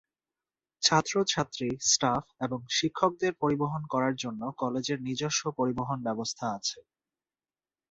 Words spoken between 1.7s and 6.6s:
staff এবং শিক্ষকদের পরিবহন করার জন্য কলেজের নিজস্ব পরিবহন ব্যবস্থা